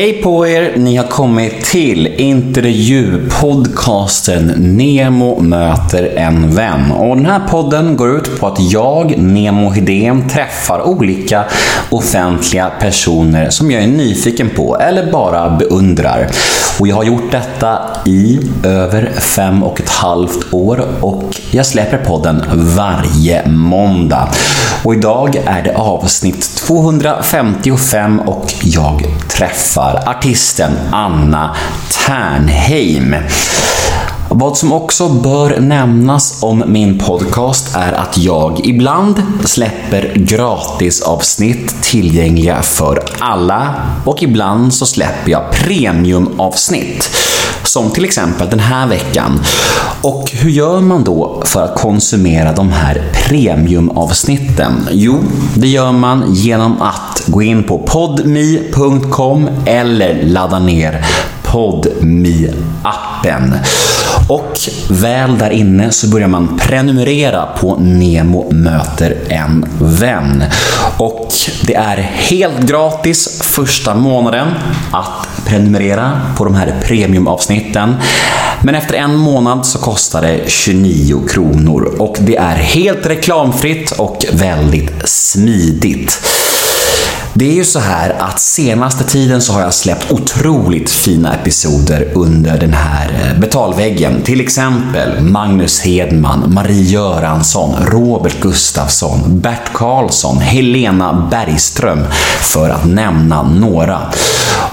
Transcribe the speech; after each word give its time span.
Hej 0.00 0.22
på 0.22 0.46
er! 0.46 0.72
Ni 0.76 0.96
har 0.96 1.04
kommit 1.04 1.64
till 1.64 2.06
intervjupodcasten 2.06 4.46
Nemo 4.76 5.40
möter 5.40 6.16
en 6.16 6.54
vän. 6.54 6.92
Och 6.92 7.16
den 7.16 7.26
här 7.26 7.48
podden 7.48 7.96
går 7.96 8.16
ut 8.16 8.40
på 8.40 8.46
att 8.46 8.72
jag, 8.72 9.18
Nemo 9.18 9.70
Hedén, 9.70 10.28
träffar 10.28 10.88
olika 10.88 11.44
offentliga 11.90 12.70
personer 12.80 13.50
som 13.50 13.70
jag 13.70 13.82
är 13.82 13.86
nyfiken 13.86 14.50
på 14.56 14.76
eller 14.76 15.12
bara 15.12 15.50
beundrar. 15.50 16.30
Och 16.80 16.88
jag 16.88 16.96
har 16.96 17.04
gjort 17.04 17.30
detta 17.30 17.78
i 18.06 18.40
över 18.64 19.12
fem 19.12 19.62
och 19.62 19.80
ett 19.80 19.88
halvt 19.88 20.52
år 20.52 20.88
och 21.00 21.40
jag 21.50 21.66
släpper 21.66 21.98
podden 21.98 22.44
varje 22.76 23.48
måndag. 23.48 24.28
Och 24.84 24.94
idag 24.94 25.36
är 25.36 25.62
det 25.62 25.76
avsnitt 25.76 26.56
255 26.56 28.20
och 28.20 28.54
jag 28.62 29.04
träffar 29.28 30.02
artisten 30.06 30.72
Anna 30.92 31.56
Ternheim. 32.06 33.14
Vad 34.32 34.56
som 34.56 34.72
också 34.72 35.08
bör 35.08 35.60
nämnas 35.60 36.42
om 36.42 36.64
min 36.66 36.98
podcast 36.98 37.76
är 37.76 37.92
att 37.92 38.18
jag 38.18 38.66
ibland 38.66 39.22
släpper 39.44 40.12
gratisavsnitt 40.16 41.82
tillgängliga 41.82 42.62
för 42.62 43.02
alla 43.18 43.74
och 44.04 44.22
ibland 44.22 44.74
så 44.74 44.86
släpper 44.86 45.30
jag 45.30 45.50
premiumavsnitt. 45.50 47.10
Som 47.62 47.90
till 47.90 48.04
exempel 48.04 48.50
den 48.50 48.58
här 48.58 48.86
veckan. 48.86 49.40
Och 50.02 50.30
hur 50.30 50.50
gör 50.50 50.80
man 50.80 51.04
då 51.04 51.42
för 51.44 51.64
att 51.64 51.80
konsumera 51.80 52.52
de 52.52 52.68
här 52.68 53.02
premiumavsnitten? 53.12 54.88
Jo, 54.90 55.18
det 55.54 55.68
gör 55.68 55.92
man 55.92 56.24
genom 56.34 56.82
att 56.82 57.22
gå 57.26 57.42
in 57.42 57.64
på 57.64 57.78
podme.com 57.78 59.48
eller 59.66 60.22
ladda 60.22 60.58
ner 60.58 61.06
podme 61.42 62.48
appen 62.82 63.54
och 64.30 64.58
väl 64.90 65.38
där 65.38 65.50
inne 65.50 65.92
så 65.92 66.06
börjar 66.06 66.28
man 66.28 66.58
prenumerera 66.58 67.46
på 67.46 67.76
Nemo 67.76 68.52
möter 68.52 69.16
en 69.28 69.66
vän. 69.80 70.44
Och 70.98 71.32
det 71.62 71.74
är 71.74 71.96
helt 71.96 72.60
gratis 72.60 73.42
första 73.42 73.94
månaden 73.94 74.48
att 74.92 75.28
prenumerera 75.46 76.20
på 76.36 76.44
de 76.44 76.54
här 76.54 76.74
premiumavsnitten. 76.84 77.94
Men 78.62 78.74
efter 78.74 78.94
en 78.94 79.16
månad 79.16 79.66
så 79.66 79.78
kostar 79.78 80.22
det 80.22 80.40
29 80.46 81.20
kronor 81.28 81.94
och 81.98 82.16
det 82.20 82.36
är 82.36 82.56
helt 82.56 83.06
reklamfritt 83.06 83.90
och 83.90 84.24
väldigt 84.32 85.08
smidigt. 85.08 86.22
Det 87.34 87.50
är 87.50 87.54
ju 87.54 87.64
så 87.64 87.78
här 87.78 88.10
att 88.18 88.40
senaste 88.40 89.04
tiden 89.04 89.42
så 89.42 89.52
har 89.52 89.60
jag 89.60 89.74
släppt 89.74 90.12
otroligt 90.12 90.90
fina 90.90 91.34
episoder 91.34 92.08
under 92.14 92.58
den 92.58 92.72
här 92.72 93.10
eh, 93.24 93.40
betalväggen. 93.40 94.22
Till 94.22 94.40
exempel 94.40 95.20
Magnus 95.20 95.80
Hedman, 95.80 96.54
Marie 96.54 96.82
Göransson, 96.82 97.74
Robert 97.86 98.40
Gustafsson, 98.40 99.40
Bert 99.40 99.72
Karlsson, 99.72 100.38
Helena 100.38 101.28
Bergström, 101.30 102.06
för 102.40 102.70
att 102.70 102.84
nämna 102.84 103.42
några. 103.42 104.00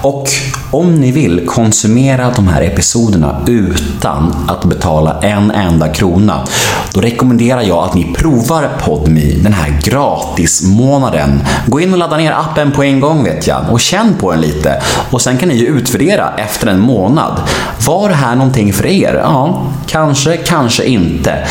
Och 0.02 0.28
om 0.70 0.94
ni 0.94 1.12
vill 1.12 1.46
konsumera 1.46 2.32
de 2.36 2.48
här 2.48 2.62
episoderna 2.62 3.40
utan 3.46 4.34
att 4.48 4.64
betala 4.64 5.20
en 5.20 5.50
enda 5.50 5.88
krona, 5.88 6.44
då 6.92 7.00
rekommenderar 7.00 7.62
jag 7.62 7.84
att 7.84 7.94
ni 7.94 8.14
provar 8.14 8.70
PodMe 8.84 9.34
den 9.42 9.52
här 9.52 9.80
gratismånaden. 9.82 11.40
Gå 11.66 11.80
in 11.80 11.92
och 11.92 11.98
ladda 11.98 12.16
ner 12.16 12.32
appen 12.32 12.47
Appen 12.50 12.72
på 12.72 12.84
en 12.84 13.00
gång 13.00 13.24
vet 13.24 13.46
jag 13.46 13.64
och 13.70 13.80
känn 13.80 14.14
på 14.20 14.30
den 14.30 14.40
lite 14.40 14.82
och 15.10 15.22
sen 15.22 15.38
kan 15.38 15.48
ni 15.48 15.54
ju 15.54 15.66
utvärdera 15.66 16.32
efter 16.36 16.66
en 16.66 16.80
månad. 16.80 17.40
Var 17.86 18.08
det 18.08 18.14
här 18.14 18.36
någonting 18.36 18.72
för 18.72 18.86
er? 18.86 19.20
Ja, 19.22 19.62
kanske, 19.86 20.36
kanske 20.36 20.84
inte. 20.84 21.46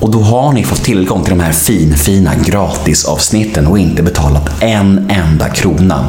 Och 0.00 0.10
då 0.10 0.20
har 0.20 0.52
ni 0.52 0.64
fått 0.64 0.84
tillgång 0.84 1.24
till 1.24 1.38
de 1.38 1.40
här 1.40 1.52
finfina 1.52 2.30
gratisavsnitten 2.44 3.66
och 3.66 3.78
inte 3.78 4.02
betalat 4.02 4.62
en 4.62 5.10
enda 5.10 5.48
krona. 5.48 6.04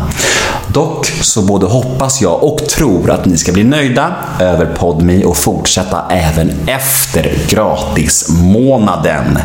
Dock 0.67 1.05
så 1.05 1.41
både 1.41 1.65
hoppas 1.65 2.21
jag 2.21 2.43
och 2.43 2.57
tror 2.57 3.11
att 3.11 3.25
ni 3.25 3.37
ska 3.37 3.51
bli 3.51 3.63
nöjda 3.63 4.15
över 4.39 4.65
PodMe 4.65 5.23
och 5.23 5.37
fortsätta 5.37 6.03
även 6.09 6.51
efter 6.67 7.37
gratismånaden. 7.49 9.39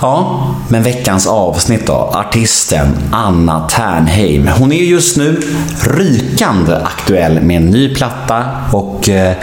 Ja, 0.00 0.46
men 0.68 0.82
veckans 0.82 1.26
avsnitt 1.26 1.86
då. 1.86 2.10
Artisten 2.14 2.98
Anna 3.12 3.68
Ternheim. 3.68 4.48
Hon 4.58 4.72
är 4.72 4.84
just 4.84 5.16
nu 5.16 5.40
rykande 5.84 6.76
aktuell 6.76 7.40
med 7.40 7.56
en 7.56 7.70
ny 7.70 7.94
platta 7.94 8.44
och 8.72 9.08
eh, 9.08 9.36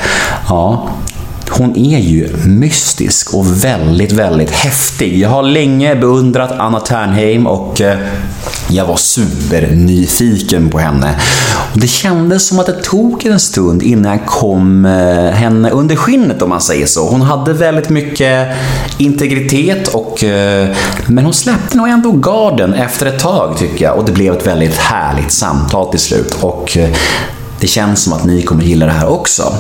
ja, 0.50 0.90
hon 1.52 1.78
är 1.78 2.00
ju 2.00 2.38
mystisk 2.46 3.34
och 3.34 3.64
väldigt, 3.64 4.12
väldigt 4.12 4.52
häftig. 4.52 5.18
Jag 5.20 5.30
har 5.30 5.44
länge 5.44 5.96
beundrat 5.96 6.52
Anna 6.52 6.80
Ternheim 6.80 7.48
och 7.48 7.82
eh, 7.82 8.00
jag 8.70 8.86
var 8.86 8.98
supernyfiken 8.98 10.70
på 10.70 10.80
henne. 10.80 11.16
Och 11.74 11.80
det 11.80 11.88
kändes 11.88 12.48
som 12.48 12.60
att 12.60 12.66
det 12.66 12.84
tog 12.84 13.26
en 13.26 13.40
stund 13.40 13.84
innan 13.84 14.12
jag 14.12 14.26
kom 14.26 14.86
eh, 14.86 15.32
henne 15.32 15.70
under 15.70 15.96
skinnet 15.96 16.42
om 16.42 16.50
man 16.50 16.62
säger 16.62 16.86
så. 16.86 17.10
Hon 17.10 17.22
hade 17.22 17.54
väldigt 17.54 17.90
mycket 17.90 18.48
integritet 18.98 19.88
och 19.88 20.24
eh, 20.24 20.70
men 21.08 21.24
hon 21.24 21.34
släppte 21.34 21.78
nog 21.78 21.88
ändå 21.88 22.12
garden 22.12 22.74
efter 22.74 23.06
ett 23.06 23.20
tag 23.20 23.58
tycker 23.58 23.86
jag 23.86 23.98
och 23.98 24.06
det 24.06 24.12
blev 24.12 24.34
ett 24.34 24.48
väldigt 24.48 24.78
härligt 24.78 25.32
samtal 25.32 25.92
till 25.92 26.00
slut 26.00 26.38
och 26.42 26.78
det 27.60 27.68
känns 27.68 28.04
som 28.04 28.14
att 28.14 28.26
ni 28.26 28.42
kommer 28.42 28.64
gilla 28.64 28.86
det 28.86 28.92
här 28.92 29.10
också. 29.10 29.54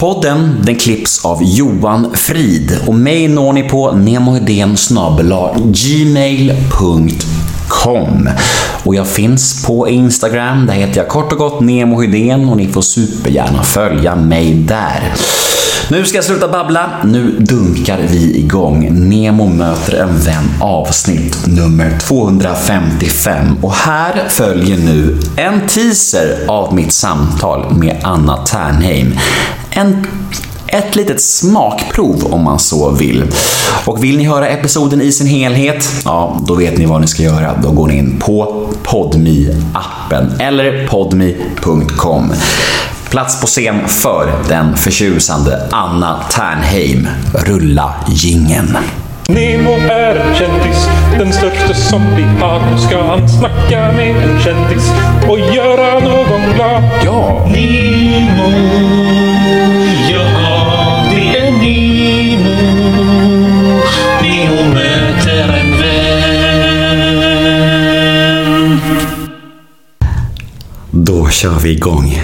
Podden 0.00 0.56
den 0.62 0.76
klipps 0.76 1.24
av 1.24 1.38
Johan 1.42 2.10
Frid 2.14 2.78
och 2.86 2.94
mig 2.94 3.28
når 3.28 3.52
ni 3.52 3.62
på 3.62 3.92
nemohedén 3.92 4.76
gmail.com 5.72 7.48
och 8.84 8.94
jag 8.94 9.08
finns 9.08 9.66
på 9.66 9.88
Instagram, 9.88 10.66
där 10.66 10.74
heter 10.74 11.00
jag 11.00 11.08
kort 11.08 11.32
och 11.32 11.38
gott 11.38 11.60
Nemo 11.60 12.00
Hydén 12.00 12.48
och 12.48 12.56
ni 12.56 12.68
får 12.68 12.82
supergärna 12.82 13.62
följa 13.62 14.16
mig 14.16 14.54
där. 14.54 15.12
Nu 15.90 16.04
ska 16.04 16.18
jag 16.18 16.24
sluta 16.24 16.48
babbla, 16.48 16.90
nu 17.04 17.30
dunkar 17.38 18.00
vi 18.10 18.38
igång. 18.38 19.08
Nemo 19.08 19.46
möter 19.46 19.94
en 19.94 20.18
vän 20.18 20.50
avsnitt 20.60 21.46
nummer 21.46 21.98
255 21.98 23.56
och 23.62 23.72
här 23.72 24.28
följer 24.28 24.76
nu 24.76 25.20
en 25.36 25.60
teaser 25.68 26.44
av 26.48 26.74
mitt 26.74 26.92
samtal 26.92 27.74
med 27.76 28.00
Anna 28.02 28.36
Ternheim. 28.36 29.14
En 29.80 30.06
ett 30.66 30.96
litet 30.96 31.20
smakprov 31.20 32.24
om 32.30 32.44
man 32.44 32.58
så 32.58 32.90
vill. 32.90 33.24
Och 33.84 34.04
vill 34.04 34.16
ni 34.16 34.24
höra 34.24 34.48
episoden 34.48 35.00
i 35.00 35.12
sin 35.12 35.26
helhet, 35.26 35.92
ja, 36.04 36.40
då 36.46 36.54
vet 36.54 36.78
ni 36.78 36.86
vad 36.86 37.00
ni 37.00 37.06
ska 37.06 37.22
göra. 37.22 37.54
Då 37.62 37.70
går 37.70 37.88
ni 37.88 37.98
in 37.98 38.18
på 38.18 38.66
podme 38.82 39.56
appen 39.72 40.40
eller 40.40 40.86
podme.com. 40.88 42.32
Plats 43.10 43.40
på 43.40 43.46
scen 43.46 43.88
för 43.88 44.32
den 44.48 44.76
förtjusande 44.76 45.68
Anna 45.70 46.22
Ternheim. 46.30 47.08
Rulla 47.34 47.94
gingen. 48.08 48.78
Nemo 49.28 49.72
är 49.90 50.16
en 50.16 50.34
kändis, 50.34 50.88
den 51.18 51.32
största 51.32 51.74
som 51.74 52.02
vi 52.16 52.22
har. 52.22 52.60
Nu 52.70 52.78
ska 52.78 53.02
han 53.02 53.28
snacka 53.28 53.92
med 53.92 54.16
en 54.16 54.40
kändis 54.40 54.90
och 55.28 55.38
göra 55.38 56.00
någon 56.00 56.54
glad. 56.54 56.82
Ja! 57.04 57.46
Nemo, 57.46 58.50
kör 71.42 71.58
vi 71.58 71.70
igång. 71.70 72.20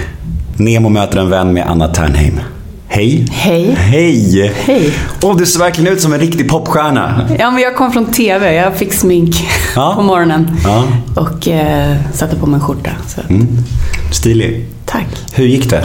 Nemo 0.56 0.88
möter 0.88 1.18
en 1.18 1.30
vän 1.30 1.52
med 1.52 1.66
Anna 1.70 1.88
Ternheim. 1.88 2.40
Hej! 2.88 3.26
Hej. 3.30 3.74
Hej! 3.78 4.52
Hej. 4.64 4.92
Åh, 5.22 5.36
du 5.36 5.46
ser 5.46 5.58
verkligen 5.58 5.92
ut 5.92 6.00
som 6.00 6.12
en 6.12 6.20
riktig 6.20 6.48
popstjärna. 6.48 7.28
Ja, 7.38 7.50
men 7.50 7.62
jag 7.62 7.76
kom 7.76 7.92
från 7.92 8.06
TV. 8.06 8.54
Jag 8.54 8.76
fick 8.76 8.92
smink 8.92 9.34
Ja. 9.76 9.94
på 9.96 10.02
morgonen. 10.02 10.50
Ja. 10.64 10.84
Och 11.16 11.48
eh, 11.48 11.96
satte 12.12 12.36
på 12.36 12.46
mig 12.46 12.54
en 12.54 12.60
skjorta. 12.66 12.90
Så. 13.08 13.20
Stilig. 14.12 14.66
Tack. 14.84 15.06
Hur 15.32 15.46
gick 15.46 15.70
det? 15.70 15.84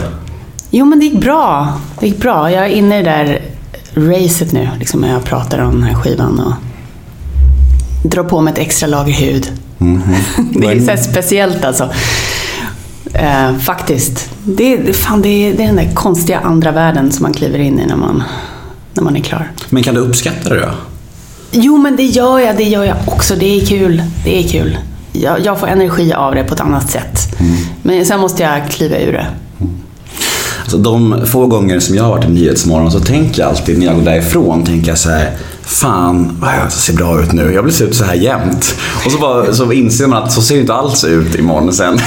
Jo, 0.70 0.84
men 0.84 0.98
det 0.98 1.04
gick 1.04 1.20
bra. 1.20 1.72
Det 2.00 2.06
gick 2.06 2.18
bra. 2.20 2.50
Jag 2.52 2.64
är 2.64 2.68
inne 2.68 2.98
i 3.00 3.02
det 3.02 3.10
där 3.10 3.40
racet 3.94 4.52
nu. 4.52 4.68
Liksom 4.78 5.00
när 5.00 5.12
jag 5.12 5.24
pratar 5.24 5.58
om 5.58 5.72
den 5.72 5.82
här 5.82 5.94
skivan. 5.94 6.40
Och 6.40 8.10
drar 8.10 8.24
på 8.24 8.40
mig 8.40 8.52
ett 8.52 8.58
extra 8.58 8.86
lager 8.86 9.12
hud. 9.12 9.46
det 10.54 10.66
är 10.66 10.96
så 10.96 11.02
speciellt 11.10 11.64
alltså. 11.64 11.90
Eh, 13.14 13.56
faktiskt. 13.58 14.30
Det, 14.44 14.72
är- 14.74 14.92
fan, 14.92 15.22
det, 15.22 15.52
det 15.52 15.62
är 15.62 15.66
den 15.66 15.76
där 15.76 15.94
konstiga 15.94 16.38
andra 16.40 16.70
världen 16.72 17.12
som 17.12 17.22
man 17.22 17.32
kliver 17.32 17.58
in 17.58 17.80
i 17.80 17.86
när 17.86 17.96
man, 17.96 18.22
när 18.94 19.02
man 19.02 19.16
är 19.16 19.20
klar. 19.20 19.50
Men 19.70 19.82
kan 19.82 19.94
du 19.94 20.00
uppskatta 20.00 20.48
det 20.48 20.60
då? 20.60 20.68
Jo, 21.50 21.76
men 21.78 21.96
det 21.96 22.02
gör 22.04 22.38
jag. 22.38 22.56
Det 22.56 22.62
gör 22.64 22.84
jag 22.84 22.96
också. 23.06 23.34
Det 23.36 23.60
är 23.60 23.66
kul. 23.66 24.02
Det 24.24 24.38
är 24.44 24.48
kul. 24.48 24.78
jag, 25.12 25.40
jag 25.44 25.60
får 25.60 25.66
energi 25.66 26.12
av 26.12 26.34
det 26.34 26.44
på 26.44 26.54
ett 26.54 26.60
annat 26.60 26.90
sätt. 26.90 27.36
Men 27.82 28.06
sen 28.06 28.20
måste 28.20 28.42
jag 28.42 28.68
kliva 28.70 28.96
ur 28.98 29.12
det. 29.12 29.26
Alltså, 30.62 30.78
de 30.78 31.26
få 31.26 31.46
gånger 31.46 31.80
som 31.80 31.96
jag 31.96 32.02
har 32.02 32.10
varit 32.10 32.24
i 32.24 32.28
Nyhetsmorgon 32.28 32.92
så 32.92 33.00
tänker 33.00 33.42
jag 33.42 33.48
alltid 33.50 33.78
när 33.78 33.86
jag 33.86 33.94
går 33.94 34.02
därifrån, 34.02 34.64
tänker 34.64 34.88
jag 34.88 34.98
så 34.98 35.10
här, 35.10 35.30
fan 35.64 36.36
vad 36.40 36.50
jag 36.54 36.72
ser 36.72 36.92
bra 36.92 37.22
ut 37.22 37.32
nu. 37.32 37.52
Jag 37.54 37.62
vill 37.62 37.74
se 37.74 37.84
ut 37.84 37.94
så 37.96 38.04
här 38.04 38.14
jämt. 38.14 38.74
Och 39.06 39.12
så, 39.12 39.18
bara, 39.18 39.52
så 39.54 39.72
inser 39.72 40.06
man 40.06 40.22
att 40.22 40.32
så 40.32 40.42
ser 40.42 40.54
det 40.54 40.60
inte 40.60 40.74
alls 40.74 41.04
ut 41.04 41.34
imorgon 41.34 41.72
sen. 41.72 41.98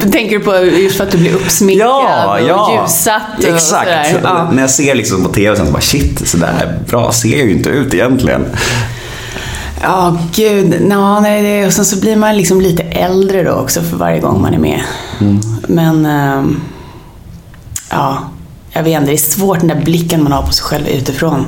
Tänker 0.12 0.38
du 0.38 0.44
på 0.44 0.56
just 0.64 0.96
för 0.96 1.04
att 1.04 1.10
du 1.10 1.18
blir 1.18 1.34
uppsminkad 1.34 1.86
Ja, 1.86 2.32
och 2.40 2.48
ja. 2.48 2.82
ljussatt? 2.82 3.22
och 3.38 3.44
Exakt. 3.44 3.68
sådär? 3.88 4.20
Ja. 4.22 4.50
När 4.52 4.60
jag 4.62 4.70
ser 4.70 4.94
liksom 4.94 5.22
på 5.24 5.28
TV 5.32 5.56
sen 5.56 5.66
så 5.66 5.72
bara 5.72 5.80
shit, 5.82 6.28
så 6.28 6.36
där 6.36 6.78
bra 6.88 7.12
ser 7.12 7.28
jag 7.38 7.46
ju 7.46 7.52
inte 7.52 7.68
ut 7.68 7.94
egentligen. 7.94 8.44
Ja, 9.82 10.18
gud. 10.34 10.76
Nå, 10.80 11.20
nej, 11.20 11.42
det, 11.42 11.66
och 11.66 11.72
sen 11.72 11.84
så 11.84 11.96
blir 12.00 12.16
man 12.16 12.36
liksom 12.36 12.60
lite 12.60 12.82
äldre 12.82 13.42
då 13.42 13.52
också 13.52 13.80
för 13.82 13.96
varje 13.96 14.20
gång 14.20 14.42
man 14.42 14.54
är 14.54 14.58
med. 14.58 14.80
Men, 15.68 16.06
ehm, 16.06 16.60
ja, 17.90 18.18
jag 18.70 18.82
vet 18.82 18.94
inte. 19.00 19.06
Det 19.06 19.16
är 19.16 19.18
svårt 19.18 19.58
den 19.58 19.68
där 19.68 19.80
blicken 19.84 20.22
man 20.22 20.32
har 20.32 20.42
på 20.42 20.52
sig 20.52 20.64
själv 20.64 20.88
utifrån. 20.88 21.46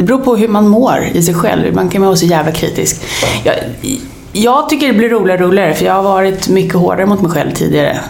Det 0.00 0.04
beror 0.04 0.18
på 0.18 0.36
hur 0.36 0.48
man 0.48 0.68
mår 0.68 1.04
i 1.12 1.22
sig 1.22 1.34
själv. 1.34 1.74
Man 1.74 1.88
kan 1.88 2.02
vara 2.02 2.16
så 2.16 2.26
jävla 2.26 2.52
kritisk. 2.52 3.02
Jag, 3.44 3.54
jag 4.32 4.68
tycker 4.68 4.86
det 4.86 4.92
blir 4.92 5.08
roligare 5.08 5.44
och 5.44 5.50
roligare 5.50 5.74
för 5.74 5.84
jag 5.84 5.92
har 5.92 6.02
varit 6.02 6.48
mycket 6.48 6.74
hårdare 6.74 7.06
mot 7.06 7.22
mig 7.22 7.30
själv 7.30 7.50
tidigare. 7.50 8.00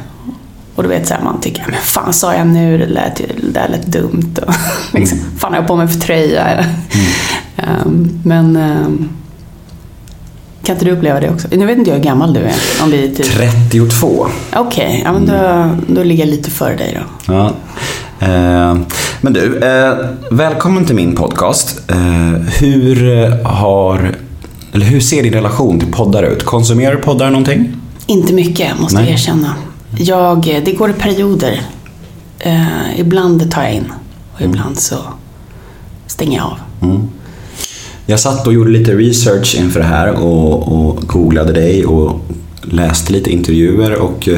Och 0.74 0.82
du 0.82 0.88
vet 0.88 1.08
så 1.08 1.14
här, 1.14 1.22
man 1.22 1.40
tycker, 1.40 1.64
men 1.68 1.80
fan 1.80 2.12
sa 2.12 2.34
jag 2.34 2.46
nu? 2.46 2.78
Det, 2.78 2.86
lät, 2.86 3.16
det 3.16 3.52
där 3.52 3.68
lät 3.68 3.86
dumt. 3.86 4.34
Och, 4.46 4.54
liksom, 4.98 5.18
fan 5.38 5.52
har 5.52 5.60
jag 5.60 5.66
på 5.68 5.76
mig 5.76 5.88
för 5.88 6.00
tröja? 6.00 6.64
Ehm, 7.56 8.20
men 8.24 8.56
ehm, 8.56 9.08
kan 10.62 10.74
inte 10.74 10.84
du 10.84 10.90
uppleva 10.90 11.20
det 11.20 11.30
också? 11.30 11.48
Nu 11.50 11.66
vet 11.66 11.78
inte 11.78 11.90
jag 11.90 11.96
hur 11.96 12.04
gammal 12.04 12.34
du 12.34 12.40
är. 12.40 12.54
Om 12.82 12.90
vi 12.90 13.14
typ... 13.14 13.26
32. 13.26 14.26
Okej, 14.56 15.02
ja, 15.04 15.12
men 15.12 15.26
då, 15.26 15.68
då 15.94 16.02
ligger 16.02 16.24
jag 16.24 16.30
lite 16.30 16.50
före 16.50 16.76
dig 16.76 16.98
då. 17.00 17.32
Ja. 17.34 17.52
Eh, 18.20 18.78
men 19.20 19.32
du, 19.32 19.58
eh, 19.58 19.94
välkommen 20.30 20.84
till 20.86 20.94
min 20.94 21.14
podcast. 21.14 21.90
Eh, 21.90 21.96
hur 22.60 23.30
har, 23.44 24.16
eller 24.72 24.86
hur 24.86 25.00
ser 25.00 25.22
din 25.22 25.32
relation 25.32 25.80
till 25.80 25.92
poddar 25.92 26.22
ut? 26.22 26.44
Konsumerar 26.44 26.94
du 26.94 27.02
poddar 27.02 27.30
någonting? 27.30 27.76
Inte 28.06 28.32
mycket, 28.32 28.80
måste 28.80 28.96
jag 28.96 29.04
Nej. 29.04 29.12
erkänna. 29.12 29.54
Jag, 29.98 30.62
det 30.64 30.72
går 30.72 30.90
i 30.90 30.92
perioder. 30.92 31.60
Ibland 32.96 33.50
tar 33.50 33.62
jag 33.62 33.74
in 33.74 33.92
och 34.34 34.40
ibland 34.40 34.78
så 34.78 34.96
stänger 36.06 36.38
jag 36.38 36.46
av. 36.46 37.08
Jag 38.06 38.20
satt 38.20 38.46
och 38.46 38.52
gjorde 38.52 38.70
lite 38.70 38.94
research 38.94 39.56
inför 39.58 39.80
det 39.80 39.86
här 39.86 40.12
och, 40.12 40.72
och 40.72 40.96
googlade 40.96 41.52
dig 41.52 41.86
och 41.86 42.20
läste 42.62 43.12
lite 43.12 43.30
intervjuer 43.30 43.94
och 43.94 44.28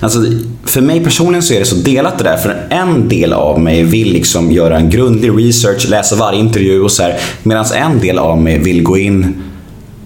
alltså, 0.00 0.18
för 0.66 0.80
mig 0.80 1.04
personligen 1.04 1.42
så 1.42 1.54
är 1.54 1.58
det 1.58 1.66
så 1.66 1.76
delat 1.76 2.18
det 2.18 2.24
där 2.24 2.36
för 2.36 2.66
en 2.70 3.08
del 3.08 3.32
av 3.32 3.60
mig 3.60 3.82
vill 3.82 4.12
liksom 4.12 4.52
göra 4.52 4.76
en 4.76 4.90
grundlig 4.90 5.30
research, 5.46 5.88
läsa 5.88 6.16
varje 6.16 6.38
intervju 6.40 6.80
och 6.82 6.92
så 6.92 7.02
här 7.02 7.16
medan 7.42 7.64
en 7.74 8.00
del 8.00 8.18
av 8.18 8.38
mig 8.42 8.58
vill 8.58 8.82
gå 8.82 8.98
in 8.98 9.42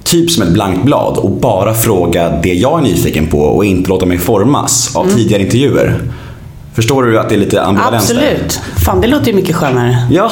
typ 0.04 0.30
som 0.30 0.42
ett 0.42 0.52
blankt 0.52 0.84
blad 0.84 1.16
och 1.16 1.30
bara 1.30 1.74
fråga 1.74 2.40
det 2.42 2.54
jag 2.54 2.78
är 2.78 2.82
nyfiken 2.82 3.26
på 3.26 3.38
och 3.38 3.64
inte 3.64 3.88
låta 3.88 4.06
mig 4.06 4.18
formas 4.18 4.96
av 4.96 5.10
tidigare 5.16 5.42
intervjuer. 5.42 6.02
Förstår 6.74 7.02
du 7.02 7.18
att 7.20 7.28
det 7.28 7.34
är 7.34 7.38
lite 7.38 7.62
ambivalens 7.62 8.08
där? 8.08 8.14
Absolut. 8.14 8.60
Fan, 8.84 9.00
det 9.00 9.06
låter 9.06 9.26
ju 9.26 9.32
mycket 9.32 9.56
skönare. 9.56 9.96
Ja, 10.10 10.30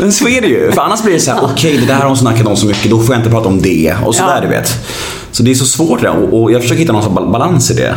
men 0.00 0.12
så 0.12 0.28
är 0.28 0.40
det 0.40 0.46
ju. 0.46 0.72
För 0.72 0.82
annars 0.82 1.02
blir 1.02 1.14
det 1.14 1.20
så 1.20 1.30
här, 1.30 1.40
okej 1.44 1.76
det 1.76 1.86
där 1.86 1.94
har 1.94 2.06
hon 2.06 2.16
snackat 2.16 2.46
om 2.46 2.56
så 2.56 2.66
mycket, 2.66 2.90
då 2.90 3.00
får 3.00 3.14
jag 3.14 3.20
inte 3.20 3.30
prata 3.30 3.48
om 3.48 3.62
det. 3.62 3.94
Och 4.06 4.14
sådär 4.14 4.34
Ja. 4.34 4.40
du 4.40 4.48
vet. 4.48 4.72
Så 5.32 5.42
det 5.42 5.50
är 5.50 5.54
så 5.54 5.64
svårt 5.64 6.00
det 6.00 6.06
där, 6.06 6.34
och, 6.34 6.52
jag 6.52 6.62
försöker 6.62 6.80
hitta 6.80 6.92
någon 6.92 7.32
balans 7.32 7.70
i 7.70 7.74
det. 7.74 7.94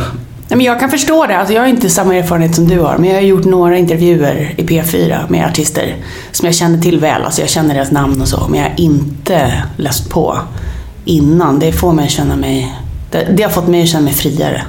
Nej, 0.53 0.57
men 0.57 0.65
jag 0.65 0.79
kan 0.79 0.89
förstå 0.89 1.25
det. 1.25 1.37
Alltså, 1.37 1.53
jag 1.53 1.61
har 1.61 1.67
inte 1.67 1.89
samma 1.89 2.15
erfarenhet 2.15 2.55
som 2.55 2.67
du 2.67 2.79
har, 2.79 2.97
men 2.97 3.09
jag 3.09 3.15
har 3.15 3.21
gjort 3.21 3.45
några 3.45 3.77
intervjuer 3.77 4.53
i 4.57 4.63
P4 4.63 5.29
med 5.29 5.45
artister 5.45 5.95
som 6.31 6.45
jag 6.45 6.55
känner 6.55 6.77
till 6.77 6.99
väl. 6.99 7.21
Alltså, 7.23 7.41
jag 7.41 7.49
känner 7.49 7.75
deras 7.75 7.91
namn 7.91 8.21
och 8.21 8.27
så, 8.27 8.47
men 8.49 8.59
jag 8.59 8.69
har 8.69 8.79
inte 8.79 9.63
läst 9.77 10.09
på 10.09 10.39
innan. 11.05 11.59
Det 11.59 11.71
får 11.71 11.93
mig 11.93 12.05
att 12.05 12.11
känna 12.11 12.35
mig... 12.35 12.75
Det, 13.11 13.27
det 13.37 13.43
har 13.43 13.49
fått 13.49 13.67
mig 13.67 13.83
att 13.83 13.89
känna 13.89 14.03
mig 14.03 14.13
friare 14.13 14.63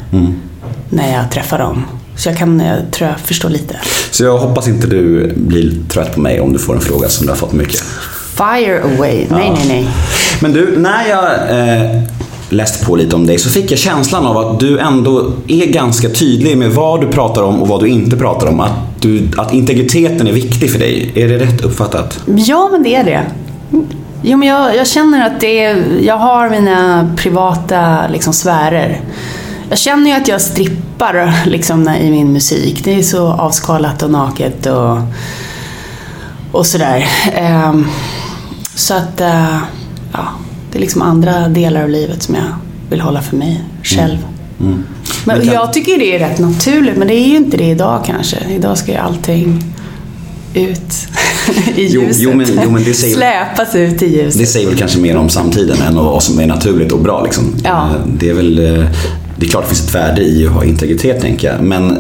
när 0.89 1.13
jag 1.13 1.31
träffar 1.31 1.59
dem. 1.59 1.85
Så 2.17 2.29
jag 2.29 2.39
kan, 2.39 2.61
jag 2.61 2.91
tror 2.91 3.11
jag 3.11 3.21
förstår 3.21 3.49
lite. 3.49 3.81
Så 4.11 4.25
jag 4.25 4.39
hoppas 4.39 4.69
inte 4.69 4.87
du 4.87 5.33
blir 5.37 5.73
trött 5.89 6.15
på 6.15 6.21
mig 6.21 6.41
om 6.41 6.53
du 6.53 6.59
får 6.59 6.75
en 6.75 6.81
fråga 6.81 7.09
som 7.09 7.27
du 7.27 7.33
har 7.33 7.37
fått 7.37 7.53
mycket. 7.53 7.83
Fire 8.37 8.83
away. 8.83 9.27
Nej, 9.31 9.53
nej, 9.55 9.65
nej. 9.69 9.89
Men 10.41 10.53
du, 10.53 10.79
när 10.79 11.09
jag 11.09 11.25
eh, 11.51 12.03
Läst 12.49 12.87
på 12.87 12.97
lite 12.97 13.17
om 13.17 13.27
dig 13.27 13.39
så 13.39 13.51
fick 13.51 13.71
jag 13.71 13.79
känslan 13.79 14.27
av 14.27 14.39
att 14.39 14.61
du 14.61 14.79
ändå 14.79 15.33
är 15.49 15.67
ganska 15.67 16.09
tydlig 16.09 16.59
med 16.59 16.71
vad 16.71 17.01
du 17.01 17.07
pratar 17.07 17.43
om 17.43 17.63
och 17.63 17.69
vad 17.69 17.81
du 17.81 17.89
inte 17.89 18.17
pratar 18.17 18.47
om. 18.47 18.61
Att, 18.61 18.73
du, 19.01 19.29
att 19.37 19.55
integriteten 19.55 20.27
är 20.27 20.33
viktig 20.33 20.73
för 20.73 20.79
dig. 20.79 21.13
Är 21.15 21.29
det 21.29 21.39
rätt 21.39 21.61
uppfattat? 21.61 22.21
Ja, 22.27 22.69
men 22.73 22.83
det 22.83 22.95
är 22.95 23.05
det. 23.05 23.23
Jo, 24.23 24.37
men 24.37 24.49
jag, 24.49 24.77
jag 24.77 24.87
känner 24.87 25.27
att 25.27 25.41
det 25.41 25.65
är, 25.65 25.85
jag 26.03 26.17
har 26.17 26.51
mina 26.51 27.11
privata 27.17 28.09
liksom, 28.09 28.33
sfärer. 28.33 29.01
Jag 29.69 29.79
känner 29.79 30.11
ju 30.11 30.17
att 30.17 30.29
jag 30.29 30.41
strippar 30.41 31.33
liksom, 31.47 31.89
i 31.89 32.11
min 32.11 32.33
musik. 32.33 32.85
Det 32.85 32.95
är 32.95 33.03
så 33.03 33.29
avskalat 33.29 34.03
och 34.03 34.11
naket 34.11 34.67
och, 34.67 34.99
och 36.53 36.67
sådär. 36.67 37.07
Ehm, 37.35 37.87
så 38.75 38.95
att, 38.95 39.21
eh, 39.21 39.59
ja, 40.13 40.29
det 40.75 40.79
är 40.79 40.81
liksom 40.81 41.03
andra 41.03 41.49
delar 41.49 41.83
av 41.83 41.89
livet 41.89 42.23
som 42.23 42.35
jag 42.35 42.45
vill 42.91 43.01
hålla 43.01 43.23
för 43.23 43.37
mig 43.37 43.61
själv. 43.83 44.19
Men 44.59 44.85
Men 45.25 45.41
kan- 45.41 45.55
jag 45.55 45.73
tycker 45.73 45.99
det 45.99 46.15
är 46.17 46.19
rätt 46.19 46.39
naturligt, 46.39 46.97
men 46.97 47.09
det 47.09 47.15
är 47.15 47.29
ju 47.29 47.37
inte 47.37 47.57
det 47.57 47.65
idag 47.71 48.05
kanske. 48.07 48.37
Idag 48.57 48.79
ska 48.79 48.93
ju 48.93 48.99
allting 48.99 49.65
ut 50.55 50.79
i 51.77 51.87
Jo, 51.87 52.03
ljuset. 52.03 52.23
jo, 52.23 52.35
men- 52.35 52.47
jo, 52.65 52.71
men 52.71 52.85
det 52.85 52.95
säger- 52.95 53.15
Släpas 53.17 53.75
ut 53.75 54.03
i 54.03 54.17
ljuset. 54.23 54.41
Det 54.41 54.47
säger 54.47 54.69
väl 54.69 54.79
kanske 54.79 54.99
mer 55.01 55.17
om 55.17 55.29
samtiden 55.29 55.77
än 55.89 55.95
vad 55.97 56.23
som 56.23 56.39
är 56.41 56.47
naturligt 56.47 56.93
och 56.93 57.01
bra. 57.01 57.23
Liksom. 57.25 57.45
Ja. 57.65 57.89
Eh, 57.91 57.97
Det 58.19 58.29
är 58.31 58.35
väl 58.35 58.59
eh, 58.59 58.85
det 59.37 59.47
är 59.47 59.51
klart 59.51 59.63
det 59.63 59.69
finns 59.75 59.89
ett 59.89 59.95
värde 59.95 60.23
i 60.23 60.47
att 60.47 60.53
ha 60.53 60.65
integritet 60.65 61.21
tänker 61.21 61.53
jag. 61.53 61.63
Men 61.63 61.99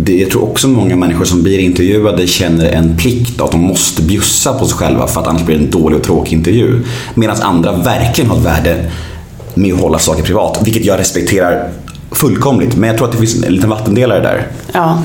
det, 0.00 0.16
jag 0.16 0.30
tror 0.30 0.42
också 0.42 0.68
många 0.68 0.96
människor 0.96 1.24
som 1.24 1.42
blir 1.42 1.58
intervjuade 1.58 2.26
känner 2.26 2.72
en 2.72 2.96
plikt 2.96 3.40
att 3.40 3.50
de 3.50 3.60
måste 3.60 4.02
bjussa 4.02 4.58
på 4.58 4.66
sig 4.66 4.78
själva 4.78 5.06
för 5.06 5.20
att 5.20 5.26
annars 5.26 5.42
blir 5.42 5.58
det 5.58 5.64
en 5.64 5.70
dålig 5.70 5.98
och 5.98 6.04
tråkig 6.04 6.36
intervju. 6.36 6.84
Medan 7.14 7.42
andra 7.42 7.72
verkligen 7.72 8.30
har 8.30 8.36
ett 8.36 8.44
värde 8.44 8.90
med 9.54 9.74
att 9.74 9.80
hålla 9.80 9.98
saker 9.98 10.22
privat. 10.22 10.60
Vilket 10.64 10.84
jag 10.84 10.98
respekterar 10.98 11.70
fullkomligt. 12.10 12.76
Men 12.76 12.88
jag 12.88 12.96
tror 12.98 13.06
att 13.06 13.12
det 13.12 13.18
finns 13.18 13.44
en 13.44 13.54
liten 13.54 13.70
vattendelare 13.70 14.20
där. 14.20 14.46
Ja. 14.72 15.02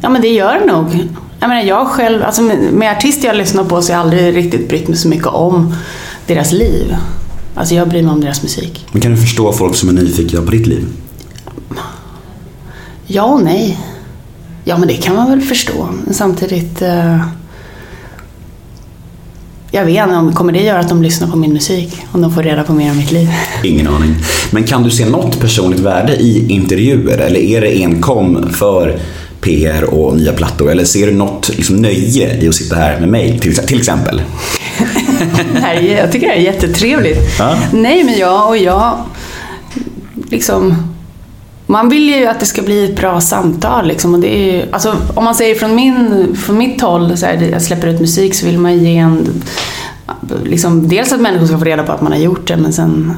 ja, 0.00 0.08
men 0.08 0.22
det 0.22 0.28
gör 0.28 0.60
det 0.60 0.72
nog. 0.72 1.08
Jag 1.40 1.48
menar, 1.48 1.62
jag 1.62 1.86
själv, 1.86 2.22
alltså 2.22 2.42
med, 2.72 2.96
artister 2.96 3.28
jag 3.28 3.36
lyssnar 3.36 3.64
på 3.64 3.82
så 3.82 3.92
har 3.92 3.98
jag 3.98 4.04
aldrig 4.04 4.36
riktigt 4.36 4.68
brytt 4.68 4.88
mig 4.88 4.96
så 4.96 5.08
mycket 5.08 5.26
om 5.26 5.74
deras 6.26 6.52
liv. 6.52 6.96
Alltså 7.54 7.74
jag 7.74 7.88
bryr 7.88 8.02
mig 8.02 8.12
om 8.12 8.20
deras 8.20 8.42
musik. 8.42 8.86
Men 8.92 9.02
kan 9.02 9.10
du 9.10 9.16
förstå 9.16 9.52
folk 9.52 9.76
som 9.76 9.88
är 9.88 9.92
nyfikna 9.92 10.42
på 10.42 10.50
ditt 10.50 10.66
liv? 10.66 10.86
Ja 13.14 13.22
och 13.24 13.42
nej. 13.42 13.78
Ja, 14.64 14.78
men 14.78 14.88
det 14.88 14.94
kan 14.94 15.16
man 15.16 15.30
väl 15.30 15.40
förstå. 15.40 15.88
Men 16.04 16.14
samtidigt... 16.14 16.82
Eh, 16.82 17.20
jag 19.70 19.84
vet 19.84 20.02
inte, 20.04 20.14
om- 20.16 20.32
kommer 20.34 20.52
det 20.52 20.60
göra 20.62 20.78
att 20.80 20.88
de 20.88 21.02
lyssnar 21.02 21.28
på 21.28 21.36
min 21.36 21.52
musik? 21.52 21.96
Om 22.12 22.20
de 22.22 22.34
får 22.34 22.42
reda 22.42 22.62
på 22.64 22.72
mer 22.72 22.90
om 22.90 22.96
mitt 22.96 23.12
liv? 23.12 23.28
Ingen 23.64 23.88
aning. 23.88 24.14
Men 24.50 24.64
kan 24.64 24.82
du 24.82 24.90
se 24.90 25.04
något 25.08 25.40
personligt 25.40 25.80
värde 25.80 26.16
i 26.16 26.46
intervjuer 26.52 27.18
eller 27.18 27.40
är 27.40 27.60
det 27.60 27.82
enkom 27.82 28.48
för 28.52 28.98
PR 29.40 29.84
och 29.84 30.16
nya 30.16 30.32
plattor? 30.32 30.70
Eller 30.70 30.84
ser 30.84 31.06
du 31.06 31.12
något 31.12 31.48
liksom, 31.48 31.76
nöje 31.76 32.42
i 32.44 32.48
att 32.48 32.54
sitta 32.54 32.76
här 32.76 33.00
med 33.00 33.08
mig 33.08 33.38
till, 33.38 33.56
till 33.56 33.78
exempel? 33.78 34.22
Jag 35.98 36.12
tycker 36.12 36.26
det 36.26 36.32
här 36.32 36.40
är 36.40 36.44
jättetrevligt. 36.44 37.18
Ja. 37.38 37.56
Nej, 37.72 38.04
men 38.04 38.18
jag 38.18 38.48
och 38.48 38.56
jag... 38.56 38.98
Liksom... 40.30 40.74
Man 41.66 41.88
vill 41.88 42.08
ju 42.08 42.26
att 42.26 42.40
det 42.40 42.46
ska 42.46 42.62
bli 42.62 42.84
ett 42.84 42.96
bra 42.96 43.20
samtal. 43.20 43.86
Liksom, 43.86 44.14
och 44.14 44.20
det 44.20 44.34
är 44.38 44.52
ju, 44.52 44.72
alltså, 44.72 44.96
om 45.14 45.24
man 45.24 45.34
säger 45.34 45.54
från, 45.54 45.74
min, 45.74 46.36
från 46.36 46.58
mitt 46.58 46.80
håll, 46.80 47.16
så 47.16 47.26
här, 47.26 47.42
jag 47.52 47.62
släpper 47.62 47.88
ut 47.88 48.00
musik, 48.00 48.34
så 48.34 48.46
vill 48.46 48.58
man 48.58 48.78
ge 48.78 48.96
en... 48.98 49.42
Liksom, 50.44 50.88
dels 50.88 51.12
att 51.12 51.20
människor 51.20 51.46
ska 51.46 51.58
få 51.58 51.64
reda 51.64 51.82
på 51.82 51.92
att 51.92 52.00
man 52.02 52.12
har 52.12 52.18
gjort 52.18 52.48
det, 52.48 52.56
men 52.56 52.72
sen 52.72 53.14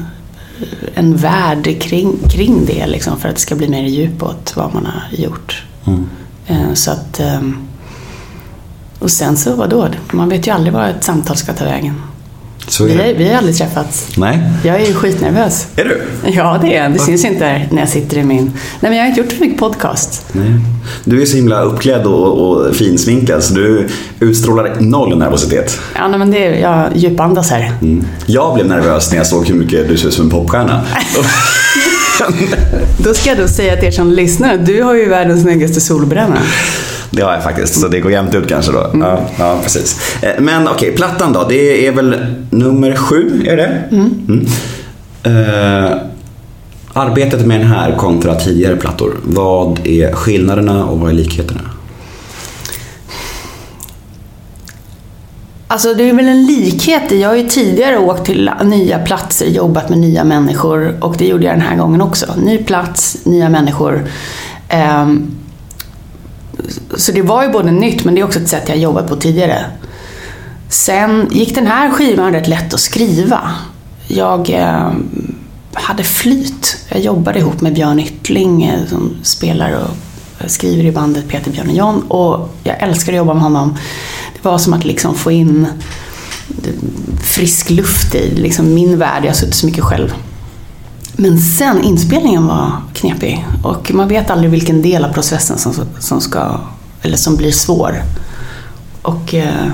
en 0.93 1.15
värld 1.15 1.81
kring, 1.81 2.17
kring 2.29 2.65
det. 2.65 2.87
Liksom, 2.87 3.17
för 3.19 3.29
att 3.29 3.35
det 3.35 3.41
ska 3.41 3.55
bli 3.55 3.67
mer 3.69 3.83
djup 3.83 4.23
åt 4.23 4.53
vad 4.55 4.73
man 4.73 4.85
har 4.85 5.17
gjort. 5.17 5.63
Eh, 6.47 6.73
Så 6.73 6.91
att... 6.91 7.19
ehm, 7.19 7.57
Och 8.99 9.11
sen 9.11 9.37
så, 9.37 9.55
vadå? 9.55 9.87
Man 10.11 10.29
vet 10.29 10.47
ju 10.47 10.51
aldrig 10.51 10.73
var 10.73 10.87
ett 10.87 11.03
samtal 11.03 11.35
ska 11.37 11.53
ta 11.53 11.65
vägen. 11.65 12.01
Så 12.67 12.83
är 12.83 12.87
Vi, 12.87 12.93
har- 12.97 13.13
vi 13.13 13.29
har 13.29 13.37
aldrig 13.37 13.57
träffats. 13.57 14.07
Nej. 14.17 14.39
Jag 14.63 14.75
är 14.81 14.87
ju 14.87 14.93
skitnervös. 14.93 15.67
Är 15.75 15.83
du? 15.83 16.01
Ja, 16.31 16.59
det 16.61 16.75
är 16.75 16.83
jag. 16.83 16.93
Det 16.93 16.99
syns 16.99 17.25
inte 17.25 17.61
när 17.71 17.79
jag 17.79 17.89
sitter 17.89 18.17
i 18.17 18.23
min... 18.23 18.43
Nej, 18.45 18.51
men 18.79 18.95
jag 18.95 19.03
har 19.03 19.07
inte 19.09 19.21
gjort 19.21 19.31
så 19.31 19.39
mycket 19.43 19.59
podcast. 19.59 20.25
Nej. 20.31 20.51
Du 21.03 21.21
är 21.21 21.25
så 21.25 21.35
himla 21.35 21.61
uppklädd 21.61 22.05
och, 22.05 22.49
och 22.49 22.75
finsminkad 22.75 23.43
så 23.43 23.53
du 23.53 23.87
utstrålar 24.19 24.75
noll 24.79 25.17
nervositet. 25.17 25.79
Ja, 25.95 26.07
nej, 26.07 26.19
men 26.19 26.31
det 26.31 26.45
är... 26.45 26.59
Jag 26.61 26.89
djupandas 26.95 27.49
här. 27.49 27.71
Mm. 27.81 28.05
Jag 28.25 28.53
blev 28.55 28.67
nervös 28.67 29.11
när 29.11 29.17
jag 29.17 29.27
såg 29.27 29.47
hur 29.47 29.55
mycket 29.55 29.87
du 29.89 29.97
ser 29.97 30.07
ut 30.07 30.13
som 30.13 30.23
en 30.25 30.31
popstjärna. 30.31 30.81
Då 32.97 33.13
ska 33.13 33.29
jag 33.29 33.37
då 33.37 33.47
säga 33.47 33.75
till 33.75 33.87
er 33.87 33.91
som 33.91 34.11
lyssnar, 34.11 34.57
du 34.57 34.81
har 34.83 34.93
ju 34.93 35.09
världens 35.09 35.41
snyggaste 35.41 35.81
solbränna. 35.81 36.37
Det 37.15 37.21
har 37.21 37.33
jag 37.33 37.43
faktiskt, 37.43 37.79
så 37.81 37.87
det 37.87 37.99
går 37.99 38.11
jämnt 38.11 38.35
ut 38.35 38.49
kanske 38.49 38.71
då. 38.71 38.89
Ja, 38.93 39.19
ja, 39.39 39.59
precis. 39.63 40.15
Eh, 40.21 40.29
Men 40.39 40.67
okej, 40.67 40.91
plattan 40.95 41.33
då. 41.33 41.45
Det 41.49 41.87
är 41.87 41.91
väl 41.91 42.15
nummer 42.49 42.95
sju, 42.95 43.43
är 43.47 43.57
det 43.57 43.83
mm. 43.91 44.45
Eh, 45.23 45.97
arbetet 46.93 47.45
med 47.45 47.59
den 47.59 47.67
här 47.67 47.95
kontra 47.95 48.35
tidigare 48.35 48.75
plattor. 48.75 49.17
Vad 49.23 49.87
är 49.87 50.11
skillnaderna 50.11 50.85
och 50.85 50.99
vad 50.99 51.09
är 51.09 51.13
likheterna? 51.13 51.61
Alltså 55.67 55.93
det 55.93 56.09
är 56.09 56.13
väl 56.13 56.27
en 56.27 56.45
likhet 56.45 57.11
i, 57.11 57.21
jag 57.21 57.29
har 57.29 57.35
ju 57.35 57.47
tidigare 57.47 57.97
åkt 57.97 58.25
till 58.25 58.51
nya 58.63 58.99
platser, 58.99 59.45
jobbat 59.45 59.89
med 59.89 59.97
nya 59.97 60.23
människor 60.23 60.97
och 61.01 61.15
det 61.17 61.25
gjorde 61.27 61.45
jag 61.45 61.53
den 61.53 61.61
här 61.61 61.75
gången 61.75 62.01
också. 62.01 62.25
Ny 62.37 62.57
plats, 62.57 63.17
nya 63.23 63.49
människor. 63.49 64.05
Ehm, 64.69 65.31
så 66.97 67.11
det 67.11 67.21
var 67.21 67.43
ju 67.43 67.49
både 67.49 67.71
nytt 67.71 68.03
men 68.03 68.15
det 68.15 68.21
är 68.21 68.25
också 68.25 68.39
ett 68.39 68.49
sätt 68.49 68.69
jag 68.69 68.77
jobbat 68.77 69.07
på 69.07 69.15
tidigare. 69.15 69.65
Sen 70.69 71.27
gick 71.31 71.55
den 71.55 71.67
här 71.67 71.89
skivan 71.89 72.33
rätt 72.33 72.47
lätt 72.47 72.73
att 72.73 72.79
skriva. 72.79 73.51
Jag 74.07 74.49
eh, 74.49 74.91
hade 75.73 76.03
flyt. 76.03 76.77
Jag 76.89 76.99
jobbade 76.99 77.39
ihop 77.39 77.61
med 77.61 77.73
Björn 77.73 77.99
Yttling 77.99 78.63
eh, 78.63 78.85
som 78.89 79.17
spelar 79.23 79.79
och 79.81 80.51
skriver 80.51 80.83
i 80.83 80.91
bandet 80.91 81.27
Peter 81.27 81.51
Björn 81.51 81.69
och 81.69 81.75
John 81.75 82.01
och 82.07 82.55
jag 82.63 82.81
älskar 82.81 83.13
att 83.13 83.17
jobba 83.17 83.33
med 83.33 83.43
honom. 83.43 83.77
Det 84.33 84.49
var 84.49 84.57
som 84.57 84.73
att 84.73 84.85
liksom 84.85 85.15
få 85.15 85.31
in 85.31 85.67
frisk 87.23 87.69
luft 87.69 88.15
i 88.15 88.35
liksom 88.35 88.73
min 88.73 88.97
värld. 88.97 89.23
Jag 89.23 89.29
har 89.29 89.35
suttit 89.35 89.55
så 89.55 89.65
mycket 89.65 89.83
själv. 89.83 90.13
Men 91.17 91.39
sen 91.39 91.83
inspelningen 91.83 92.47
var 92.47 92.71
knepig 92.93 93.47
och 93.63 93.93
man 93.93 94.07
vet 94.07 94.29
aldrig 94.29 94.51
vilken 94.51 94.81
del 94.81 95.05
av 95.05 95.13
processen 95.13 95.57
som, 95.57 95.73
som, 95.99 96.21
ska, 96.21 96.59
eller 97.01 97.17
som 97.17 97.35
blir 97.35 97.51
svår. 97.51 98.01
Och 99.01 99.33
eh, 99.33 99.71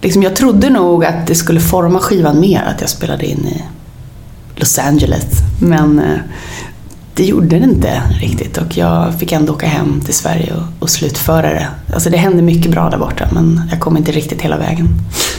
liksom 0.00 0.22
jag 0.22 0.36
trodde 0.36 0.70
nog 0.70 1.04
att 1.04 1.26
det 1.26 1.34
skulle 1.34 1.60
forma 1.60 1.98
skivan 1.98 2.40
mer 2.40 2.62
att 2.62 2.80
jag 2.80 2.90
spelade 2.90 3.26
in 3.26 3.46
i 3.46 3.62
Los 4.56 4.78
Angeles. 4.78 5.26
Men 5.60 5.98
eh, 5.98 6.18
det 7.20 7.26
gjorde 7.26 7.58
det 7.58 7.64
inte 7.64 8.02
riktigt 8.20 8.56
och 8.56 8.76
jag 8.76 9.14
fick 9.18 9.32
ändå 9.32 9.52
åka 9.52 9.66
hem 9.66 10.00
till 10.04 10.14
Sverige 10.14 10.52
och, 10.54 10.82
och 10.82 10.90
slutföra 10.90 11.42
det. 11.42 11.68
Alltså 11.94 12.10
det 12.10 12.16
hände 12.16 12.42
mycket 12.42 12.70
bra 12.70 12.90
där 12.90 12.98
borta 12.98 13.28
men 13.32 13.60
jag 13.70 13.80
kom 13.80 13.96
inte 13.96 14.12
riktigt 14.12 14.42
hela 14.42 14.58
vägen. 14.58 14.88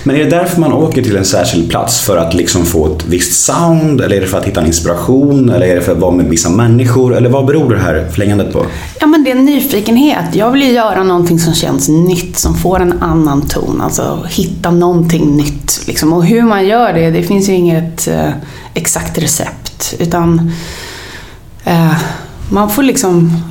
Men 0.04 0.16
är 0.16 0.20
det 0.20 0.30
därför 0.30 0.60
man 0.60 0.74
åker 0.74 1.04
till 1.04 1.18
en 1.18 1.26
särskild 1.26 1.70
plats? 1.70 2.02
För 2.02 2.18
att 2.18 2.34
liksom 2.34 2.66
få 2.66 2.96
ett 2.96 3.06
visst 3.08 3.46
sound? 3.46 4.02
Eller 4.02 4.16
är 4.16 4.22
det 4.22 4.28
för 4.28 4.38
att 4.38 4.46
hitta 4.46 4.62
en 4.62 4.68
inspiration? 4.68 5.50
Eller 5.50 5.68
är 5.68 5.76
det 5.76 5.82
för 5.82 5.92
att 5.92 5.98
vara 5.98 6.12
med 6.12 6.26
vissa 6.26 6.50
människor? 6.50 7.16
Eller 7.18 7.30
vad 7.30 7.46
beror 7.46 7.74
det 7.74 7.80
här 7.80 8.08
förlängandet 8.12 8.54
på? 8.54 8.66
Ja 9.00 9.08
men 9.08 9.24
det 9.24 9.32
är 9.32 9.36
en 9.36 9.46
nyfikenhet. 9.46 10.36
Jag 10.36 10.52
vill 10.52 10.62
ju 10.62 10.72
göra 10.72 11.04
någonting 11.04 11.40
som 11.40 11.54
känns 11.54 11.90
nytt, 11.90 12.38
som 12.38 12.56
får 12.56 12.80
en 12.80 13.02
annan 13.02 13.42
ton. 13.42 13.82
Alltså 13.82 14.26
hitta 14.30 14.72
någonting 14.72 15.38
nytt. 15.38 15.88
Liksom. 15.88 16.14
Och 16.14 16.26
hur 16.26 16.42
man 16.42 16.68
gör 16.68 16.94
det, 16.94 17.12
det 17.12 17.24
finns 17.24 17.50
ju 17.50 17.54
inget 17.54 18.08
eh, 18.08 18.30
exakt 18.74 19.18
recept. 19.18 19.96
Utan 20.00 20.52
eh, 21.64 21.94
man 22.50 22.70
får 22.70 22.84
liksom 22.84 23.44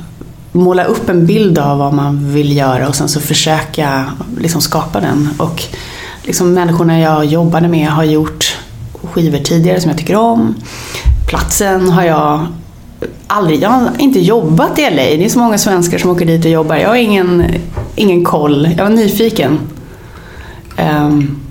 måla 0.51 0.83
upp 0.83 1.09
en 1.09 1.25
bild 1.25 1.57
av 1.57 1.77
vad 1.77 1.93
man 1.93 2.33
vill 2.33 2.57
göra 2.57 2.87
och 2.87 2.95
sen 2.95 3.09
så 3.09 3.19
försöka 3.19 4.05
liksom 4.37 4.61
skapa 4.61 4.99
den. 4.99 5.29
Och 5.37 5.63
liksom 6.23 6.53
människorna 6.53 6.99
jag 6.99 7.25
jobbade 7.25 7.67
med 7.67 7.87
har 7.87 8.03
gjort 8.03 8.57
skivor 9.03 9.37
tidigare 9.37 9.81
som 9.81 9.89
jag 9.89 9.97
tycker 9.97 10.15
om. 10.15 10.55
Platsen 11.27 11.89
har 11.89 12.03
jag 12.03 12.47
aldrig, 13.27 13.61
jag 13.61 13.69
har 13.69 13.91
inte 13.99 14.19
jobbat 14.19 14.79
i 14.79 14.81
LA. 14.81 14.95
Det 14.95 15.25
är 15.25 15.29
så 15.29 15.39
många 15.39 15.57
svenskar 15.57 15.97
som 15.97 16.09
åker 16.09 16.25
dit 16.25 16.45
och 16.45 16.51
jobbar. 16.51 16.75
Jag 16.75 16.89
har 16.89 16.95
ingen, 16.95 17.45
ingen 17.95 18.25
koll. 18.25 18.69
Jag 18.77 18.83
var 18.83 18.91
nyfiken. 18.91 19.59
Um, 20.77 21.41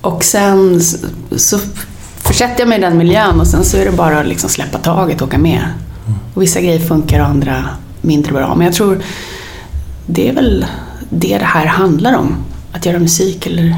och 0.00 0.24
sen 0.24 0.80
så 1.36 1.58
försätter 2.34 2.60
jag 2.60 2.68
mig 2.68 2.78
i 2.78 2.80
den 2.80 2.98
miljön 2.98 3.40
och 3.40 3.46
sen 3.46 3.64
så 3.64 3.76
är 3.76 3.84
det 3.84 3.92
bara 3.92 4.20
att 4.20 4.26
liksom 4.26 4.50
släppa 4.50 4.78
taget 4.78 5.20
och 5.20 5.28
åka 5.28 5.38
med. 5.38 5.62
Och 6.34 6.42
vissa 6.42 6.60
grejer 6.60 6.78
funkar 6.78 7.20
och 7.20 7.26
andra 7.26 7.64
mindre 8.00 8.32
bra. 8.32 8.54
Men 8.54 8.66
jag 8.66 8.74
tror 8.74 9.02
det 10.06 10.28
är 10.28 10.32
väl 10.32 10.66
det 11.10 11.38
det 11.38 11.44
här 11.44 11.66
handlar 11.66 12.16
om. 12.16 12.36
Att 12.72 12.86
göra 12.86 12.98
musik 12.98 13.46
eller 13.46 13.76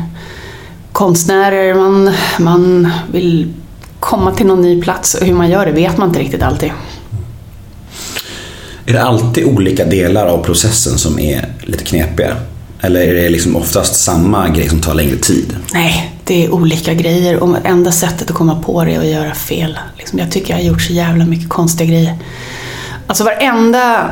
konstnärer. 0.92 1.74
Man, 1.74 2.10
man 2.38 2.88
vill 3.12 3.52
komma 4.00 4.32
till 4.32 4.46
någon 4.46 4.62
ny 4.62 4.82
plats 4.82 5.14
och 5.14 5.26
hur 5.26 5.34
man 5.34 5.50
gör 5.50 5.66
det 5.66 5.72
vet 5.72 5.98
man 5.98 6.08
inte 6.08 6.20
riktigt 6.20 6.42
alltid. 6.42 6.70
Är 8.86 8.92
det 8.92 9.02
alltid 9.02 9.44
olika 9.44 9.84
delar 9.84 10.26
av 10.26 10.44
processen 10.44 10.98
som 10.98 11.18
är 11.18 11.48
lite 11.60 11.84
knepiga? 11.84 12.36
Eller 12.80 13.00
är 13.00 13.14
det 13.14 13.28
liksom 13.28 13.56
oftast 13.56 14.04
samma 14.04 14.48
grej 14.48 14.68
som 14.68 14.80
tar 14.80 14.94
längre 14.94 15.16
tid? 15.16 15.56
Nej, 15.72 16.15
det 16.26 16.44
är 16.44 16.54
olika 16.54 16.94
grejer 16.94 17.42
och 17.42 17.56
enda 17.64 17.92
sättet 17.92 18.30
att 18.30 18.36
komma 18.36 18.62
på 18.62 18.84
det 18.84 18.94
är 18.94 19.00
att 19.00 19.06
göra 19.06 19.34
fel. 19.34 19.78
Liksom, 19.98 20.18
jag 20.18 20.30
tycker 20.32 20.50
jag 20.50 20.58
har 20.58 20.64
gjort 20.64 20.82
så 20.82 20.92
jävla 20.92 21.24
mycket 21.24 21.48
konstiga 21.48 21.90
grejer. 21.90 22.18
Alltså 23.06 23.24
varenda 23.24 24.10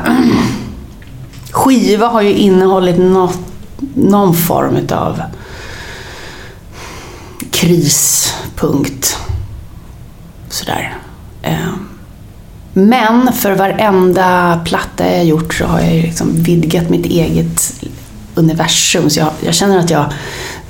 skiva 1.50 2.06
har 2.06 2.22
ju 2.22 2.32
innehållit 2.32 2.98
något, 2.98 3.38
någon 3.94 4.34
form 4.34 4.76
utav 4.76 5.22
krispunkt. 7.50 9.18
Sådär. 10.48 10.96
Ehm, 11.42 11.88
men 12.72 13.32
för 13.32 13.52
varenda 13.52 14.60
platta 14.64 15.12
jag 15.12 15.24
gjort 15.24 15.54
så 15.54 15.66
har 15.66 15.80
jag 15.80 15.94
ju 15.94 16.02
liksom 16.02 16.42
vidgat 16.42 16.90
mitt 16.90 17.06
eget 17.06 17.74
universum. 18.34 19.10
Så 19.10 19.20
jag, 19.20 19.30
jag 19.40 19.54
känner 19.54 19.78
att 19.78 19.90
jag 19.90 20.12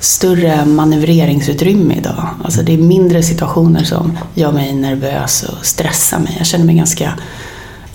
större 0.05 0.65
manövreringsutrymme 0.65 1.95
idag. 1.95 2.29
Alltså 2.43 2.61
det 2.61 2.73
är 2.73 2.77
mindre 2.77 3.23
situationer 3.23 3.83
som 3.83 4.17
gör 4.33 4.51
mig 4.51 4.73
nervös 4.73 5.43
och 5.43 5.65
stressar 5.65 6.19
mig. 6.19 6.35
Jag 6.37 6.47
känner 6.47 6.65
mig 6.65 6.75
ganska 6.75 7.13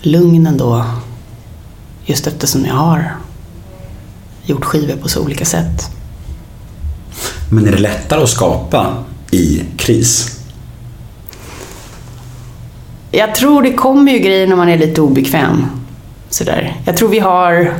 lugn 0.01 0.47
ändå. 0.47 0.85
Just 2.05 2.27
eftersom 2.27 2.65
jag 2.65 2.73
har 2.73 3.15
gjort 4.45 4.65
skivor 4.65 4.95
på 4.95 5.09
så 5.09 5.21
olika 5.21 5.45
sätt. 5.45 5.91
Men 7.49 7.67
är 7.67 7.71
det 7.71 7.77
lättare 7.77 8.23
att 8.23 8.29
skapa 8.29 9.03
i 9.31 9.63
kris? 9.77 10.39
Jag 13.11 13.35
tror 13.35 13.63
det 13.63 13.73
kommer 13.73 14.11
ju 14.11 14.19
grejer 14.19 14.47
när 14.47 14.55
man 14.55 14.69
är 14.69 14.77
lite 14.77 15.01
obekväm. 15.01 15.65
Sådär. 16.29 16.75
Jag 16.85 16.97
tror 16.97 17.09
vi 17.09 17.19
har 17.19 17.73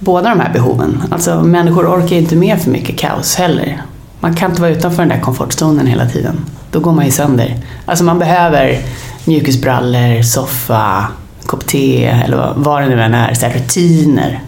båda 0.00 0.28
de 0.30 0.40
här 0.40 0.52
behoven. 0.52 1.02
Alltså 1.10 1.40
människor 1.42 1.86
orkar 1.86 2.16
ju 2.16 2.22
inte 2.22 2.36
med 2.36 2.60
för 2.62 2.70
mycket 2.70 2.98
kaos 2.98 3.34
heller. 3.36 3.82
Man 4.20 4.34
kan 4.34 4.50
inte 4.50 4.62
vara 4.62 4.70
utanför 4.72 5.02
den 5.02 5.08
där 5.08 5.20
komfortzonen 5.20 5.86
hela 5.86 6.06
tiden. 6.08 6.44
Då 6.70 6.80
går 6.80 6.92
man 6.92 7.04
ju 7.04 7.10
sönder. 7.10 7.56
Alltså 7.86 8.04
man 8.04 8.18
behöver 8.18 8.78
mjukisbrallor, 9.24 10.22
soffa, 10.22 11.06
kopp 11.46 11.66
te 11.66 12.04
eller 12.04 12.54
vad- 12.56 12.82
det 12.82 12.88
nu 12.88 13.02
än 13.02 13.14
är. 13.14 13.34
Så 13.34 13.46
här, 13.46 13.52
rutiner. 13.54 14.42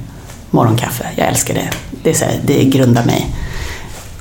Morgonkaffe, 0.51 1.07
jag 1.17 1.29
älskar 1.29 1.55
det. 1.55 1.71
Det, 2.03 2.11
är 2.11 2.15
så 2.15 2.25
här, 2.25 2.41
det 2.45 2.65
grundar 2.65 3.05
mig. 3.05 3.27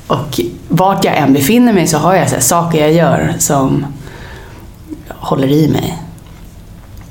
Och 0.08 0.40
vart 0.68 1.06
jag 1.06 1.18
än 1.18 1.34
befinner 1.34 1.74
mig 1.74 1.88
så 1.88 1.98
har 1.98 2.16
jag 2.16 2.30
så 2.30 2.36
här, 2.36 2.42
saker 2.42 2.80
jag 2.82 2.94
gör 2.94 3.34
som 3.40 3.86
håller 5.10 5.48
i 5.48 5.68
mig. 5.68 5.98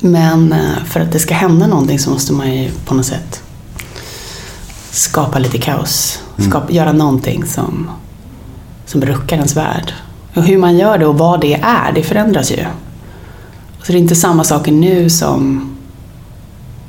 Men 0.00 0.53
eh, 0.53 0.85
för 0.87 1.00
att 1.00 1.12
det 1.12 1.19
ska 1.19 1.35
hända 1.35 1.67
någonting 1.67 1.99
så 1.99 2.11
måste 2.11 2.33
man 2.33 2.55
ju 2.55 2.71
på 2.85 2.95
något 2.95 3.07
sätt 3.07 3.39
skapa 4.90 5.38
lite 5.38 5.59
kaos. 5.59 6.23
Skapa, 6.38 6.73
Göra 6.73 6.92
någonting 6.92 7.44
som, 7.47 7.90
som 8.87 9.00
ruckar 9.00 9.37
ens 9.37 9.56
värld. 9.56 9.92
Och 10.35 10.42
hur 10.42 10.59
man 10.59 10.78
gör 10.78 10.99
det 10.99 11.06
och 11.06 11.18
vad 11.18 11.40
det 11.40 11.54
är, 11.54 11.92
det 11.92 12.02
förändras 12.02 12.52
ju. 12.52 12.64
Så 13.82 13.92
det 13.92 13.99
är 13.99 14.02
inte 14.02 14.16
samma 14.16 14.44
saker 14.44 14.73
nu 14.73 15.11
som... 15.11 15.66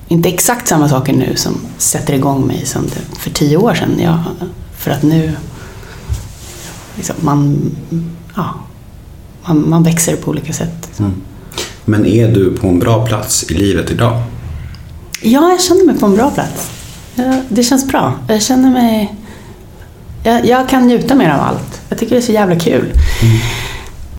Inte 0.08 0.30
exakt 0.30 0.68
samma 0.68 0.90
saker 0.90 1.14
nu 1.14 1.36
som 1.36 1.58
sätter 1.78 2.14
igång 2.14 2.48
mig 2.48 2.66
som 2.66 2.84
det 2.84 3.18
för 3.18 3.30
tio 3.30 3.58
år 3.58 3.74
sedan. 3.74 4.00
Jag, 4.00 4.20
för 4.78 4.92
att 4.92 5.04
nu... 5.04 5.34
Liksom, 6.96 7.16
man, 7.20 7.72
ja, 8.36 8.54
man, 9.48 9.70
man 9.70 9.84
växer 9.84 10.16
på 10.16 10.32
olika 10.32 10.54
sätt. 10.54 10.88
Liksom. 10.88 11.14
Men 11.86 12.06
är 12.06 12.28
du 12.28 12.58
på 12.58 12.68
en 12.68 12.80
bra 12.80 13.06
plats 13.06 13.52
i 13.52 13.54
livet 13.54 13.92
idag? 13.92 14.22
Ja, 15.22 15.50
jag 15.52 15.62
känner 15.62 15.86
mig 15.86 16.00
på 16.00 16.06
en 16.06 16.16
bra 16.16 16.32
plats. 16.32 16.72
Ja, 17.16 17.42
det 17.50 17.64
känns 17.64 17.88
bra. 17.88 18.14
Jag 18.28 18.42
känner 18.42 18.70
mig 18.70 19.16
Jag, 20.24 20.46
jag 20.46 20.70
kan 20.70 20.88
njuta 20.88 21.16
mer 21.16 21.30
av 21.30 21.40
allt. 21.40 21.82
Jag 21.90 22.00
tycker 22.00 22.16
det 22.16 22.22
är 22.22 22.26
så 22.26 22.32
jävla 22.32 22.56
kul. 22.60 22.86
Mm. 22.86 23.40